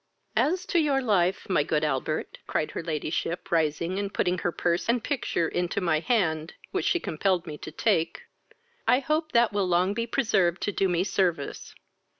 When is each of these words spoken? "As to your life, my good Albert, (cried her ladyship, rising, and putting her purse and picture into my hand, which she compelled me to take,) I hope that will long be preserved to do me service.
"As 0.35 0.65
to 0.65 0.79
your 0.79 0.99
life, 0.99 1.47
my 1.47 1.61
good 1.61 1.83
Albert, 1.83 2.39
(cried 2.47 2.71
her 2.71 2.81
ladyship, 2.81 3.51
rising, 3.51 3.99
and 3.99 4.11
putting 4.11 4.39
her 4.39 4.51
purse 4.51 4.89
and 4.89 5.03
picture 5.03 5.47
into 5.47 5.79
my 5.79 5.99
hand, 5.99 6.55
which 6.71 6.85
she 6.85 6.99
compelled 6.99 7.45
me 7.45 7.55
to 7.59 7.71
take,) 7.71 8.21
I 8.87 8.97
hope 8.97 9.31
that 9.33 9.53
will 9.53 9.67
long 9.67 9.93
be 9.93 10.07
preserved 10.07 10.63
to 10.63 10.71
do 10.71 10.89
me 10.89 11.03
service. 11.03 11.75